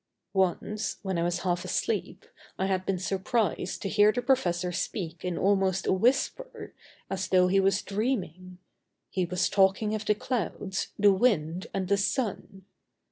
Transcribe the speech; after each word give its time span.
Once, 0.33 0.97
when 1.03 1.19
I 1.19 1.23
was 1.23 1.41
half 1.41 1.63
asleep, 1.63 2.25
I 2.57 2.65
had 2.65 2.87
been 2.87 2.97
surprised 2.97 3.83
to 3.83 3.87
hear 3.87 4.11
the 4.11 4.23
professor 4.23 4.71
speak 4.71 5.23
in 5.23 5.37
almost 5.37 5.85
a 5.85 5.93
whisper, 5.93 6.73
as 7.07 7.27
though 7.27 7.47
he 7.47 7.59
was 7.59 7.83
dreaming. 7.83 8.57
He 9.11 9.25
was 9.25 9.47
talking 9.47 9.93
of 9.93 10.03
the 10.05 10.15
clouds, 10.15 10.87
the 10.97 11.13
wind, 11.13 11.67
and 11.71 11.87
the 11.87 11.97
sun. 11.97 12.65